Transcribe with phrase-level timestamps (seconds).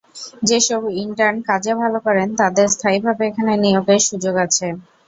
[0.43, 4.67] যেসব ইন্টার্ন কাজে ভালো করেন, তাঁদের স্থায়ীভাবে এখানে নিয়োগের সুযোগ আছে।